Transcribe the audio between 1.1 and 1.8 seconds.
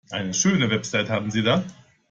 haben Sie da.